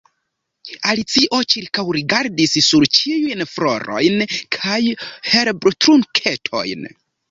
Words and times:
Alicio 0.93 1.41
ĉirkaŭrigardis 1.55 2.57
sur 2.69 2.87
ĉiujn 3.01 3.47
florojn 3.55 4.29
kaj 4.59 4.83
herbtrunketojn. 5.35 6.89